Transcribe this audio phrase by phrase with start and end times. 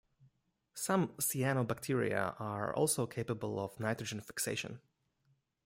[0.73, 4.81] Some cyanobacteria are also capable of nitrogen fixation.